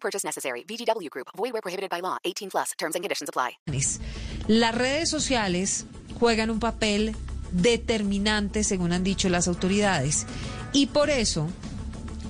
Purchase 0.00 0.24
necessary. 0.24 0.64
VGW 0.64 1.10
Group. 1.10 1.28
Void 1.36 1.52
where 1.52 1.62
prohibited 1.62 1.90
by 1.90 2.00
law. 2.00 2.16
18 2.24 2.48
plus. 2.50 2.72
Terms 2.78 2.94
and 2.94 3.04
conditions 3.04 3.28
apply. 3.28 3.58
Las 4.48 4.74
redes 4.74 5.10
sociales 5.10 5.84
juegan 6.18 6.50
un 6.50 6.60
papel 6.60 7.14
determinante, 7.52 8.64
según 8.64 8.92
han 8.92 9.04
dicho 9.04 9.28
las 9.28 9.48
autoridades. 9.48 10.26
Y 10.72 10.86
por 10.86 11.10
eso 11.10 11.48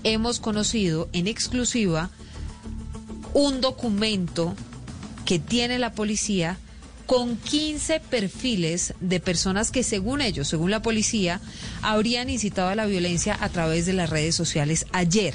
hemos 0.04 0.40
conocido 0.40 1.08
en 1.12 1.26
exclusiva 1.26 2.10
un 3.34 3.60
documento 3.60 4.54
que 5.24 5.38
tiene 5.38 5.78
la 5.78 5.92
policía 5.92 6.58
con 7.06 7.36
15 7.36 8.00
perfiles 8.00 8.94
de 9.00 9.20
personas 9.20 9.70
que 9.70 9.82
según 9.82 10.20
ellos, 10.20 10.48
según 10.48 10.70
la 10.70 10.82
policía, 10.82 11.40
habrían 11.82 12.28
incitado 12.28 12.68
a 12.68 12.74
la 12.74 12.86
violencia 12.86 13.36
a 13.40 13.48
través 13.48 13.86
de 13.86 13.94
las 13.94 14.10
redes 14.10 14.34
sociales 14.34 14.86
ayer. 14.92 15.34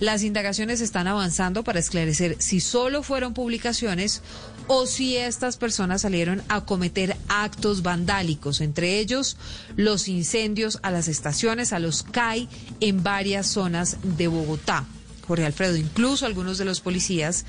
Las 0.00 0.22
indagaciones 0.22 0.80
están 0.80 1.06
avanzando 1.06 1.64
para 1.64 1.80
esclarecer 1.80 2.36
si 2.38 2.60
solo 2.60 3.02
fueron 3.02 3.34
publicaciones 3.34 4.22
o 4.66 4.86
si 4.86 5.16
estas 5.16 5.56
personas 5.56 6.02
salieron 6.02 6.42
a 6.48 6.64
cometer 6.64 7.16
actos 7.28 7.82
vandálicos, 7.82 8.60
entre 8.60 8.98
ellos 8.98 9.36
los 9.76 10.08
incendios 10.08 10.78
a 10.82 10.90
las 10.90 11.08
estaciones, 11.08 11.72
a 11.72 11.78
los 11.78 12.02
CAI 12.02 12.48
en 12.80 13.02
varias 13.02 13.46
zonas 13.46 13.96
de 14.02 14.28
Bogotá. 14.28 14.86
Jorge 15.28 15.44
Alfredo, 15.44 15.76
incluso 15.76 16.24
algunos 16.24 16.56
de 16.56 16.64
los 16.64 16.80
policías 16.80 17.44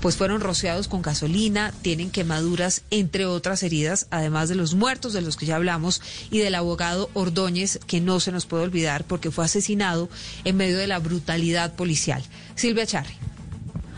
pues 0.00 0.16
fueron 0.16 0.40
rociados 0.40 0.88
con 0.88 1.02
gasolina, 1.02 1.74
tienen 1.82 2.10
quemaduras, 2.10 2.82
entre 2.90 3.26
otras 3.26 3.62
heridas, 3.62 4.06
además 4.10 4.48
de 4.48 4.54
los 4.54 4.74
muertos 4.74 5.12
de 5.12 5.20
los 5.20 5.36
que 5.36 5.44
ya 5.44 5.56
hablamos 5.56 6.00
y 6.30 6.38
del 6.38 6.54
abogado 6.54 7.10
Ordóñez, 7.12 7.80
que 7.86 8.00
no 8.00 8.18
se 8.18 8.32
nos 8.32 8.46
puede 8.46 8.64
olvidar 8.64 9.04
porque 9.04 9.30
fue 9.30 9.44
asesinado 9.44 10.08
en 10.44 10.56
medio 10.56 10.78
de 10.78 10.86
la 10.86 10.98
brutalidad 10.98 11.74
policial. 11.74 12.24
Silvia 12.56 12.86
Charri. 12.86 13.27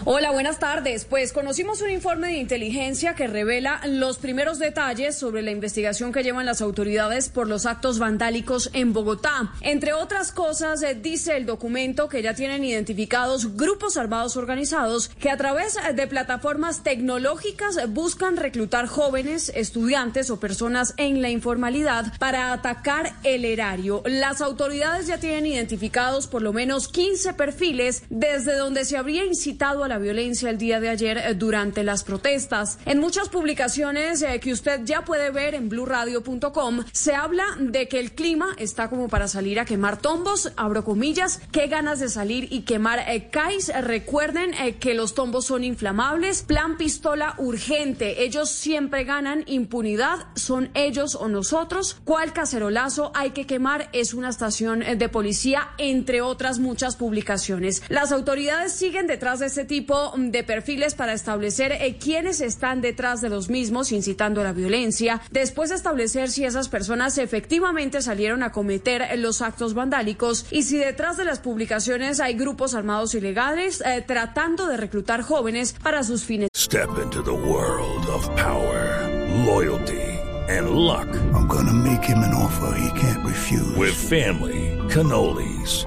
Hola, 0.07 0.31
buenas 0.31 0.59
tardes. 0.59 1.05
Pues 1.05 1.31
conocimos 1.31 1.83
un 1.83 1.91
informe 1.91 2.29
de 2.29 2.39
inteligencia 2.39 3.15
que 3.15 3.27
revela 3.27 3.83
los 3.87 4.17
primeros 4.17 4.59
detalles 4.59 5.19
sobre 5.19 5.43
la 5.43 5.51
investigación 5.51 6.11
que 6.11 6.23
llevan 6.23 6.47
las 6.47 6.63
autoridades 6.63 7.29
por 7.29 7.47
los 7.47 7.67
actos 7.67 7.99
vandálicos 7.99 8.71
en 8.73 8.95
Bogotá. 8.95 9.53
Entre 9.61 9.93
otras 9.93 10.33
cosas, 10.33 10.83
eh, 10.83 10.95
dice 10.95 11.37
el 11.37 11.45
documento 11.45 12.09
que 12.09 12.23
ya 12.23 12.33
tienen 12.33 12.65
identificados 12.65 13.59
grupos 13.59 13.99
armados 13.99 14.39
organizados 14.39 15.11
que 15.11 15.29
a 15.29 15.37
través 15.37 15.77
de 15.95 16.07
plataformas 16.07 16.83
tecnológicas 16.83 17.77
buscan 17.91 18.39
reclutar 18.39 18.87
jóvenes, 18.87 19.53
estudiantes 19.55 20.31
o 20.31 20.41
personas 20.41 20.95
en 20.97 21.21
la 21.21 21.29
informalidad 21.29 22.15
para 22.19 22.55
atacar 22.55 23.13
el 23.23 23.45
erario. 23.45 24.03
Las 24.07 24.41
autoridades 24.41 25.09
ya 25.09 25.19
tienen 25.19 25.45
identificados 25.45 26.27
por 26.27 26.41
lo 26.41 26.55
menos 26.55 26.89
15 26.89 27.35
perfiles 27.35 28.03
desde 28.09 28.57
donde 28.57 28.87
se 28.87 28.97
habría 28.97 29.27
incitado 29.27 29.85
a 29.85 29.90
la 29.91 29.99
violencia 29.99 30.49
el 30.51 30.57
día 30.57 30.79
de 30.79 30.89
ayer 30.89 31.19
eh, 31.19 31.35
durante 31.35 31.83
las 31.83 32.05
protestas. 32.05 32.79
En 32.87 33.01
muchas 33.01 33.29
publicaciones 33.29 34.23
eh, 34.23 34.39
que 34.39 34.53
usted 34.53 34.83
ya 34.85 35.05
puede 35.05 35.31
ver 35.33 35.55
en 35.57 35.69
blurradio.com 35.69 36.85
se 36.93 37.13
habla 37.13 37.45
de 37.59 37.89
que 37.89 37.99
el 37.99 38.13
clima 38.13 38.55
está 38.57 38.89
como 38.89 39.09
para 39.09 39.27
salir 39.27 39.59
a 39.59 39.65
quemar 39.65 40.01
tombos, 40.01 40.53
abro 40.57 40.85
comillas, 40.85 41.41
qué 41.51 41.67
ganas 41.67 41.99
de 41.99 42.09
salir 42.09 42.47
y 42.53 42.61
quemar 42.61 43.01
eh, 43.01 43.31
CAIS. 43.31 43.73
Recuerden 43.83 44.53
que 44.79 44.95
los 44.95 45.15
tombos 45.15 45.47
son 45.47 45.65
inflamables, 45.65 46.43
plan 46.43 46.77
pistola 46.77 47.35
urgente. 47.39 48.23
Ellos 48.23 48.49
siempre 48.49 49.03
ganan 49.03 49.43
impunidad, 49.47 50.29
son 50.37 50.71
ellos 50.75 51.17
o 51.17 51.27
nosotros. 51.27 51.97
¿Cuál 52.05 52.33
cacerolazo 52.33 53.11
hay 53.17 53.31
que 53.31 53.47
quemar? 53.47 53.89
Es 53.93 54.15
una 54.15 54.29
estación 54.29 54.85
de 54.97 55.09
policía, 55.09 55.71
entre 55.79 56.23
otras 56.23 56.61
muchas 56.61 56.95
publicaciones. 56.95 57.83
Las 57.89 58.13
autoridades 58.13 58.73
siguen 58.73 59.09
detrás 59.09 59.41
de 59.41 59.47
este 59.47 59.65
tipo 59.65 59.80
de 60.17 60.45
perfiles 60.45 60.95
para 60.95 61.13
establecer 61.13 61.73
eh, 61.73 61.97
quiénes 61.99 62.41
están 62.41 62.81
detrás 62.81 63.21
de 63.21 63.29
los 63.29 63.49
mismos 63.49 63.93
incitando 63.93 64.41
a 64.41 64.45
la 64.45 64.53
violencia, 64.53 65.21
después 65.31 65.71
de 65.71 65.77
establecer 65.77 66.31
si 66.31 66.45
esas 66.45 66.69
personas 66.69 67.19
efectivamente 67.19 68.03
salieron 68.03 68.43
a 68.43 68.53
cometer 68.53 69.19
los 69.19 69.43
actos 69.43 69.75
vandálicos 69.75 70.47
y 70.51 70.63
si 70.63 70.77
detrás 70.77 71.17
de 71.17 71.25
las 71.25 71.39
publicaciones 71.41 72.21
hay 72.21 72.35
grupos 72.35 72.75
armados 72.75 73.15
ilegales 73.15 73.83
eh, 73.85 74.05
tratando 74.07 74.67
de 74.67 74.77
reclutar 74.77 75.23
jóvenes 75.23 75.75
para 75.83 76.03
sus 76.03 76.25
fines. 76.25 76.49
Step 76.55 76.91
into 77.03 77.23
the 77.23 77.31
world 77.31 78.07
of 78.07 78.29
power, 78.37 79.09
loyalty, 79.47 80.01
and 80.49 80.71
luck. 80.71 81.09
I'm 81.35 81.47
gonna 81.49 81.73
make 81.73 82.05
him 82.05 82.19
an 82.19 82.35
offer 82.35 82.77
he 82.79 83.01
can't 83.01 83.25
refuse. 83.25 83.77
With 83.77 83.95
family, 83.95 84.79
cannolis, 84.89 85.87